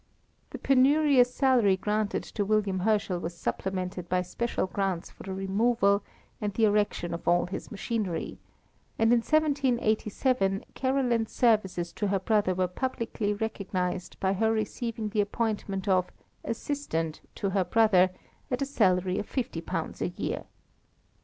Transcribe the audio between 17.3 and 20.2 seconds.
to her brother at a salary of £50 a